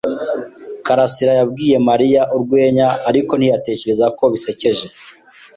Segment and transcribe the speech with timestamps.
[0.85, 4.85] Karasirayabwiye Mariya urwenya, ariko ntiyatekereza ko bisekeje.